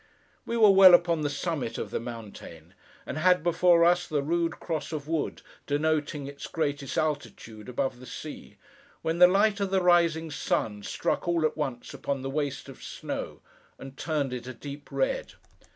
[0.47, 2.73] We were well upon the summit of the mountain:
[3.05, 8.07] and had before us the rude cross of wood, denoting its greatest altitude above the
[8.07, 8.57] sea:
[9.03, 12.81] when the light of the rising sun, struck, all at once, upon the waste of
[12.81, 13.41] snow,
[13.77, 15.33] and turned it a deep red.